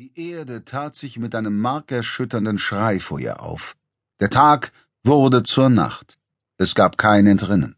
[0.00, 3.74] Die Erde tat sich mit einem markerschütternden Schrei vor ihr auf.
[4.20, 4.70] Der Tag
[5.02, 6.18] wurde zur Nacht.
[6.56, 7.74] Es gab kein Entrinnen.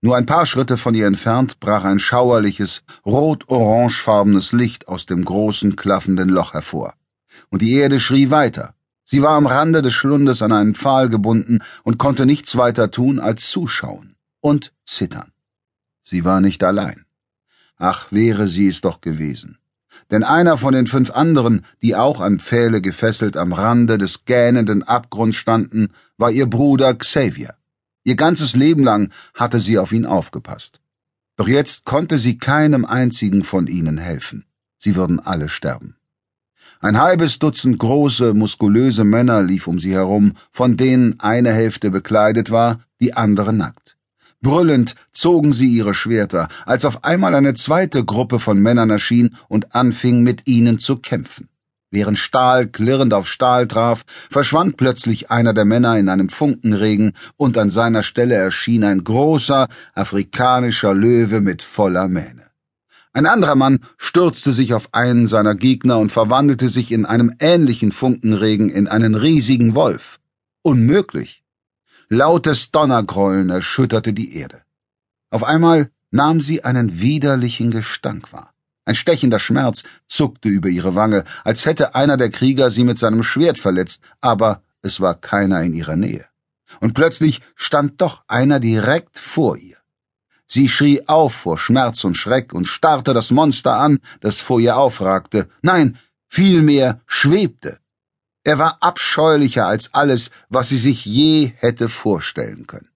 [0.00, 5.76] Nur ein paar Schritte von ihr entfernt brach ein schauerliches, rot-orangefarbenes Licht aus dem großen,
[5.76, 6.94] klaffenden Loch hervor.
[7.50, 8.74] Und die Erde schrie weiter.
[9.04, 13.20] Sie war am Rande des Schlundes an einen Pfahl gebunden und konnte nichts weiter tun
[13.20, 15.30] als zuschauen und zittern.
[16.02, 17.04] Sie war nicht allein.
[17.76, 19.57] Ach, wäre sie es doch gewesen
[20.10, 24.82] denn einer von den fünf anderen, die auch an Pfähle gefesselt am Rande des gähnenden
[24.82, 27.54] Abgrunds standen, war ihr Bruder Xavier.
[28.04, 30.80] Ihr ganzes Leben lang hatte sie auf ihn aufgepasst.
[31.36, 34.44] Doch jetzt konnte sie keinem einzigen von ihnen helfen.
[34.78, 35.96] Sie würden alle sterben.
[36.80, 42.50] Ein halbes Dutzend große, muskulöse Männer lief um sie herum, von denen eine Hälfte bekleidet
[42.50, 43.97] war, die andere nackt.
[44.40, 49.74] Brüllend zogen sie ihre Schwerter, als auf einmal eine zweite Gruppe von Männern erschien und
[49.74, 51.48] anfing mit ihnen zu kämpfen.
[51.90, 57.56] Während Stahl klirrend auf Stahl traf, verschwand plötzlich einer der Männer in einem Funkenregen und
[57.56, 62.44] an seiner Stelle erschien ein großer afrikanischer Löwe mit voller Mähne.
[63.14, 67.90] Ein anderer Mann stürzte sich auf einen seiner Gegner und verwandelte sich in einem ähnlichen
[67.90, 70.20] Funkenregen in einen riesigen Wolf.
[70.62, 71.42] Unmöglich.
[72.10, 74.62] Lautes Donnergrollen erschütterte die Erde.
[75.30, 78.54] Auf einmal nahm sie einen widerlichen Gestank wahr.
[78.86, 83.22] Ein stechender Schmerz zuckte über ihre Wange, als hätte einer der Krieger sie mit seinem
[83.22, 86.24] Schwert verletzt, aber es war keiner in ihrer Nähe.
[86.80, 89.76] Und plötzlich stand doch einer direkt vor ihr.
[90.46, 94.78] Sie schrie auf vor Schmerz und Schreck und starrte das Monster an, das vor ihr
[94.78, 97.80] aufragte, nein, vielmehr schwebte.
[98.48, 102.88] Er war abscheulicher als alles, was sie sich je hätte vorstellen können.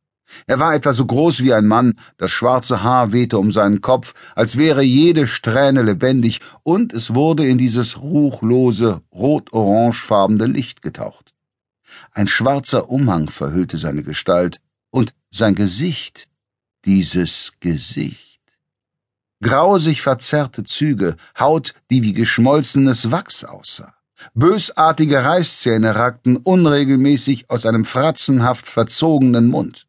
[0.46, 4.14] Er war etwa so groß wie ein Mann, das schwarze Haar wehte um seinen Kopf,
[4.34, 11.34] als wäre jede Strähne lebendig, und es wurde in dieses ruchlose, rot-orangefarbene Licht getaucht.
[12.12, 16.28] Ein schwarzer Umhang verhüllte seine Gestalt, und sein Gesicht,
[16.86, 18.40] dieses Gesicht.
[19.42, 23.92] Grausig verzerrte Züge, Haut, die wie geschmolzenes Wachs aussah.
[24.34, 29.86] Bösartige Reißzähne ragten unregelmäßig aus einem fratzenhaft verzogenen Mund.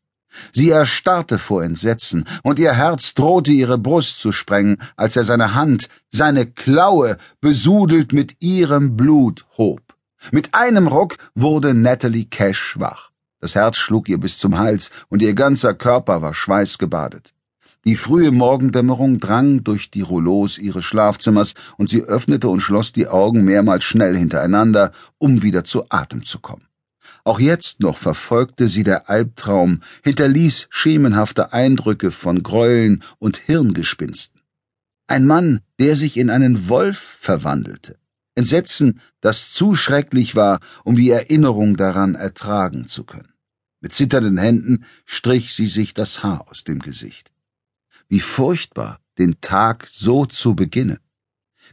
[0.52, 5.54] Sie erstarrte vor Entsetzen, und ihr Herz drohte ihre Brust zu sprengen, als er seine
[5.54, 9.82] Hand, seine Klaue, besudelt mit ihrem Blut hob.
[10.32, 13.12] Mit einem Ruck wurde Natalie Cash schwach.
[13.40, 17.33] Das Herz schlug ihr bis zum Hals, und ihr ganzer Körper war schweißgebadet.
[17.86, 23.08] Die frühe Morgendämmerung drang durch die Rouleaus ihres Schlafzimmers, und sie öffnete und schloss die
[23.08, 26.68] Augen mehrmals schnell hintereinander, um wieder zu Atem zu kommen.
[27.26, 34.42] Auch jetzt noch verfolgte sie der Albtraum, hinterließ schemenhafte Eindrücke von Gräueln und Hirngespinsten.
[35.08, 37.98] Ein Mann, der sich in einen Wolf verwandelte.
[38.36, 43.34] Entsetzen, das zu schrecklich war, um die Erinnerung daran ertragen zu können.
[43.82, 47.33] Mit zitternden Händen strich sie sich das Haar aus dem Gesicht.
[48.14, 51.00] Wie furchtbar, den Tag so zu beginnen.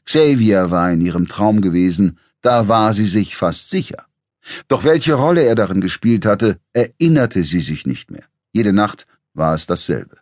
[0.06, 4.06] Xavier war in ihrem Traum gewesen, da war sie sich fast sicher.
[4.66, 8.24] Doch welche Rolle er darin gespielt hatte, erinnerte sie sich nicht mehr.
[8.54, 10.16] Jede Nacht war es dasselbe.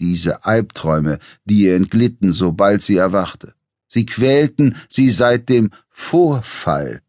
[0.00, 3.52] Diese Albträume, die ihr entglitten, sobald sie erwachte.
[3.88, 7.02] Sie quälten sie seit dem Vorfall,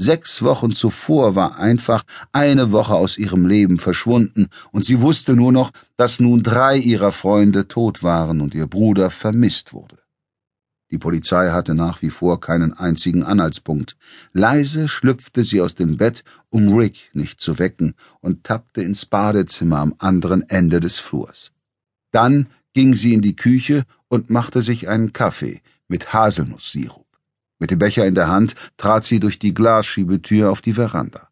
[0.00, 5.50] Sechs Wochen zuvor war einfach eine Woche aus ihrem Leben verschwunden, und sie wusste nur
[5.50, 9.98] noch, dass nun drei ihrer Freunde tot waren und ihr Bruder vermisst wurde.
[10.92, 13.96] Die Polizei hatte nach wie vor keinen einzigen Anhaltspunkt.
[14.32, 19.78] Leise schlüpfte sie aus dem Bett, um Rick nicht zu wecken, und tappte ins Badezimmer
[19.78, 21.50] am anderen Ende des Flurs.
[22.12, 27.07] Dann ging sie in die Küche und machte sich einen Kaffee mit Haselnusssirup.
[27.58, 31.28] Mit dem Becher in der Hand trat sie durch die Glasschiebetür auf die Veranda.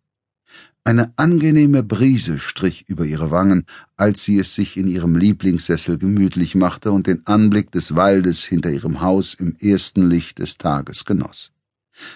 [0.83, 3.67] Eine angenehme Brise strich über ihre Wangen,
[3.97, 8.71] als sie es sich in ihrem Lieblingssessel gemütlich machte und den Anblick des Waldes hinter
[8.71, 11.51] ihrem Haus im ersten Licht des Tages genoss.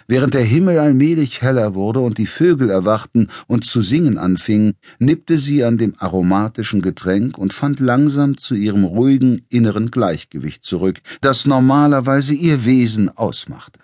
[0.06, 5.38] Während der Himmel allmählich heller wurde und die Vögel erwachten und zu singen anfingen, nippte
[5.38, 11.46] sie an dem aromatischen Getränk und fand langsam zu ihrem ruhigen inneren Gleichgewicht zurück, das
[11.46, 13.80] normalerweise ihr Wesen ausmachte.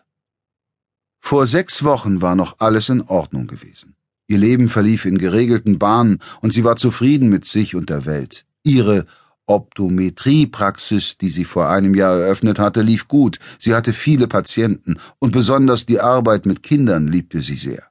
[1.29, 3.97] Vor sechs Wochen war noch alles in Ordnung gewesen.
[4.29, 8.47] Ihr Leben verlief in geregelten Bahnen und sie war zufrieden mit sich und der Welt.
[8.63, 9.07] Ihre
[9.47, 13.41] Optometriepraxis, die sie vor einem Jahr eröffnet hatte, lief gut.
[13.59, 17.83] Sie hatte viele Patienten und besonders die Arbeit mit Kindern liebte sie sehr.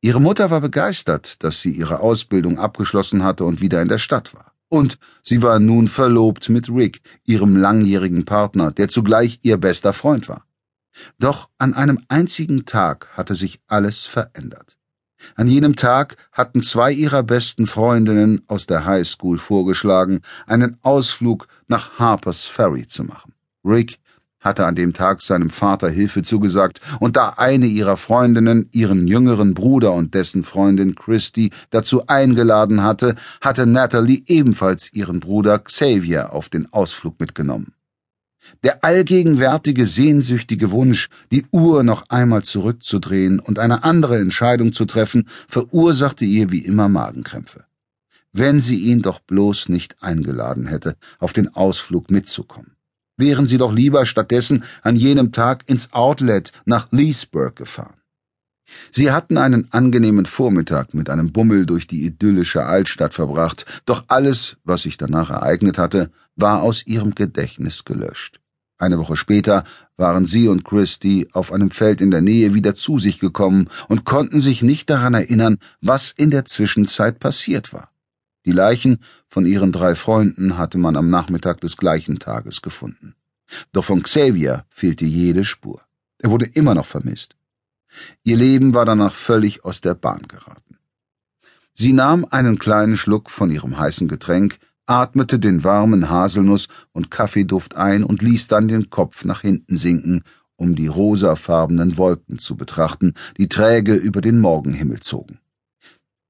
[0.00, 4.32] Ihre Mutter war begeistert, dass sie ihre Ausbildung abgeschlossen hatte und wieder in der Stadt
[4.32, 4.52] war.
[4.68, 10.26] Und sie war nun verlobt mit Rick, ihrem langjährigen Partner, der zugleich ihr bester Freund
[10.30, 10.45] war.
[11.18, 14.76] Doch an einem einzigen Tag hatte sich alles verändert.
[15.34, 21.48] An jenem Tag hatten zwei ihrer besten Freundinnen aus der High School vorgeschlagen, einen Ausflug
[21.68, 23.32] nach Harper's Ferry zu machen.
[23.64, 23.98] Rick
[24.40, 29.54] hatte an dem Tag seinem Vater Hilfe zugesagt, und da eine ihrer Freundinnen ihren jüngeren
[29.54, 36.48] Bruder und dessen Freundin Christy dazu eingeladen hatte, hatte Natalie ebenfalls ihren Bruder Xavier auf
[36.48, 37.75] den Ausflug mitgenommen.
[38.62, 45.28] Der allgegenwärtige sehnsüchtige Wunsch, die Uhr noch einmal zurückzudrehen und eine andere Entscheidung zu treffen,
[45.48, 47.64] verursachte ihr wie immer Magenkrämpfe.
[48.32, 52.72] Wenn sie ihn doch bloß nicht eingeladen hätte, auf den Ausflug mitzukommen.
[53.16, 57.95] Wären sie doch lieber stattdessen an jenem Tag ins Outlet nach Leesburg gefahren.
[58.90, 64.56] Sie hatten einen angenehmen Vormittag mit einem Bummel durch die idyllische Altstadt verbracht, doch alles,
[64.64, 68.40] was sich danach ereignet hatte, war aus ihrem Gedächtnis gelöscht.
[68.78, 69.64] Eine Woche später
[69.96, 74.04] waren sie und Christy auf einem Feld in der Nähe wieder zu sich gekommen und
[74.04, 77.90] konnten sich nicht daran erinnern, was in der Zwischenzeit passiert war.
[78.44, 78.98] Die Leichen
[79.28, 83.14] von ihren drei Freunden hatte man am Nachmittag des gleichen Tages gefunden.
[83.72, 85.82] Doch von Xavier fehlte jede Spur.
[86.18, 87.34] Er wurde immer noch vermisst.
[88.24, 90.78] Ihr Leben war danach völlig aus der Bahn geraten.
[91.74, 97.76] Sie nahm einen kleinen Schluck von ihrem heißen Getränk, atmete den warmen Haselnuss- und Kaffeeduft
[97.76, 100.22] ein und ließ dann den Kopf nach hinten sinken,
[100.56, 105.38] um die rosafarbenen Wolken zu betrachten, die träge über den Morgenhimmel zogen.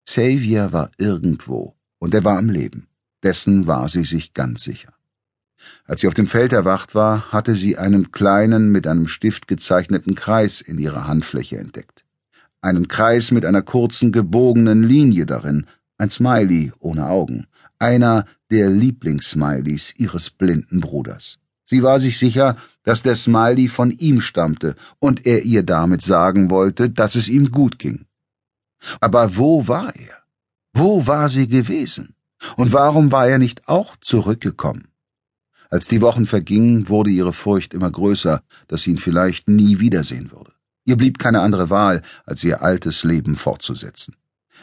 [0.04, 2.88] Xavier war irgendwo, und er war am Leben.
[3.22, 4.95] Dessen war sie sich ganz sicher.
[5.86, 10.14] Als sie auf dem Feld erwacht war, hatte sie einen kleinen, mit einem Stift gezeichneten
[10.14, 12.04] Kreis in ihrer Handfläche entdeckt.
[12.60, 15.66] Einen Kreis mit einer kurzen, gebogenen Linie darin,
[15.98, 17.46] ein Smiley ohne Augen,
[17.78, 21.38] einer der Lieblingssmileys ihres blinden Bruders.
[21.66, 26.50] Sie war sich sicher, dass der Smiley von ihm stammte und er ihr damit sagen
[26.50, 28.06] wollte, dass es ihm gut ging.
[29.00, 30.22] Aber wo war er?
[30.72, 32.14] Wo war sie gewesen?
[32.56, 34.88] Und warum war er nicht auch zurückgekommen?
[35.70, 40.30] Als die Wochen vergingen, wurde ihre Furcht immer größer, dass sie ihn vielleicht nie wiedersehen
[40.32, 40.52] würde.
[40.84, 44.14] Ihr blieb keine andere Wahl, als ihr altes Leben fortzusetzen.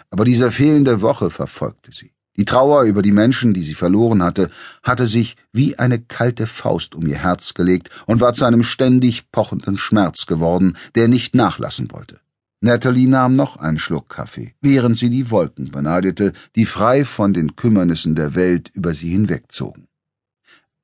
[0.09, 2.11] Aber diese fehlende Woche verfolgte sie.
[2.35, 4.49] Die Trauer über die Menschen, die sie verloren hatte,
[4.81, 9.31] hatte sich wie eine kalte Faust um ihr Herz gelegt und war zu einem ständig
[9.31, 12.19] pochenden Schmerz geworden, der nicht nachlassen wollte.
[12.61, 17.55] Natalie nahm noch einen Schluck Kaffee, während sie die Wolken beneidete, die frei von den
[17.55, 19.87] Kümmernissen der Welt über sie hinwegzogen.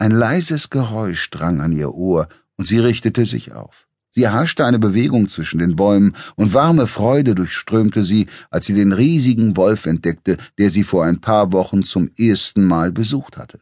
[0.01, 3.89] Ein leises Geräusch drang an ihr Ohr, und sie richtete sich auf.
[4.11, 8.93] Sie erhaschte eine Bewegung zwischen den Bäumen, und warme Freude durchströmte sie, als sie den
[8.93, 13.59] riesigen Wolf entdeckte, der sie vor ein paar Wochen zum ersten Mal besucht hatte.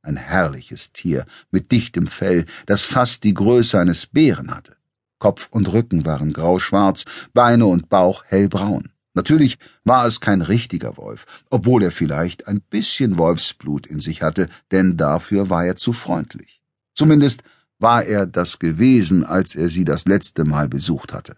[0.00, 4.76] Ein herrliches Tier mit dichtem Fell, das fast die Größe eines Bären hatte.
[5.18, 7.04] Kopf und Rücken waren grauschwarz,
[7.34, 8.88] Beine und Bauch hellbraun.
[9.18, 14.48] Natürlich war es kein richtiger Wolf, obwohl er vielleicht ein bisschen Wolfsblut in sich hatte,
[14.70, 16.62] denn dafür war er zu freundlich.
[16.94, 17.42] Zumindest
[17.80, 21.36] war er das gewesen, als er sie das letzte Mal besucht hatte.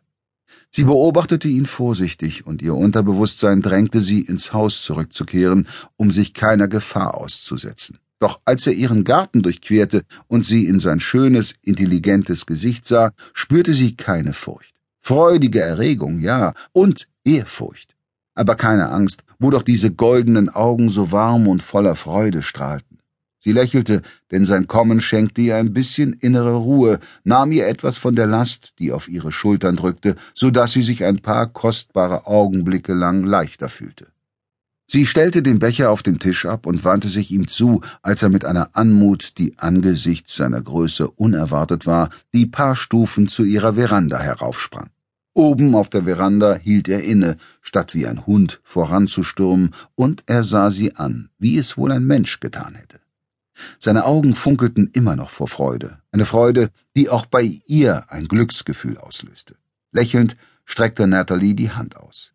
[0.71, 5.67] Sie beobachtete ihn vorsichtig, und ihr Unterbewusstsein drängte sie, ins Haus zurückzukehren,
[5.97, 7.99] um sich keiner Gefahr auszusetzen.
[8.19, 13.73] Doch als er ihren Garten durchquerte und sie in sein schönes, intelligentes Gesicht sah, spürte
[13.73, 14.75] sie keine Furcht.
[15.01, 17.97] Freudige Erregung, ja, und Ehrfurcht.
[18.35, 22.99] Aber keine Angst, wo doch diese goldenen Augen so warm und voller Freude strahlten.
[23.43, 28.15] Sie lächelte, denn sein Kommen schenkte ihr ein bisschen innere Ruhe, nahm ihr etwas von
[28.15, 32.93] der Last, die auf ihre Schultern drückte, so dass sie sich ein paar kostbare Augenblicke
[32.93, 34.09] lang leichter fühlte.
[34.87, 38.29] Sie stellte den Becher auf den Tisch ab und wandte sich ihm zu, als er
[38.29, 44.19] mit einer Anmut, die angesichts seiner Größe unerwartet war, die paar Stufen zu ihrer Veranda
[44.19, 44.91] heraufsprang.
[45.33, 50.71] Oben auf der Veranda hielt er inne, statt wie ein Hund voranzustürmen, und er sah
[50.71, 53.01] sie an, wie es wohl ein Mensch getan hätte.
[53.79, 58.99] Seine Augen funkelten immer noch vor Freude, eine Freude, die auch bei ihr ein Glücksgefühl
[58.99, 59.57] auslöste.
[59.93, 62.33] Lächelnd streckte Natalie die Hand aus.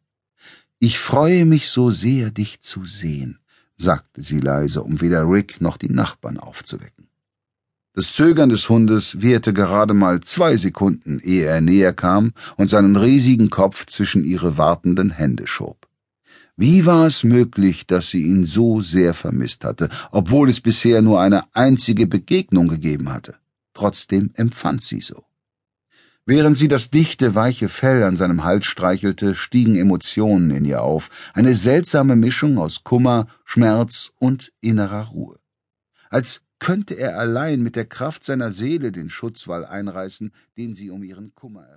[0.80, 3.40] Ich freue mich so sehr, dich zu sehen,
[3.78, 6.95] sagte sie leise, um weder Rick noch die Nachbarn aufzuwecken.
[7.96, 12.98] Das Zögern des Hundes währte gerade mal zwei Sekunden, ehe er näher kam und seinen
[12.98, 15.88] riesigen Kopf zwischen ihre wartenden Hände schob.
[16.58, 21.22] Wie war es möglich, dass sie ihn so sehr vermisst hatte, obwohl es bisher nur
[21.22, 23.36] eine einzige Begegnung gegeben hatte?
[23.74, 25.24] Trotzdem empfand sie so.
[26.26, 31.10] Während sie das dichte, weiche Fell an seinem Hals streichelte, stiegen Emotionen in ihr auf,
[31.34, 35.38] eine seltsame Mischung aus Kummer, Schmerz und innerer Ruhe.
[36.10, 41.04] Als könnte er allein mit der Kraft seiner Seele den Schutzwall einreißen, den sie um
[41.04, 41.76] ihren Kummer errichtet